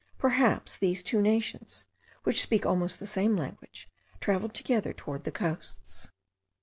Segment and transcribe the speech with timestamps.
[0.17, 1.85] Perhaps these two nations,
[2.23, 3.87] which speak almost the same language,
[4.19, 6.09] travelled together towards the coasts.